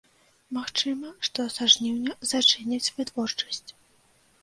Магчыма, 0.57 1.11
што 1.27 1.45
са 1.57 1.69
жніўня 1.75 2.17
зачыняць 2.33 2.83
вытворчасць. 2.99 3.67